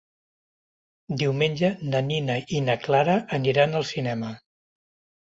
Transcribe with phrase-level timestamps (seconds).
[1.23, 4.37] Diumenge na Nina i na Clara aniran al cinema.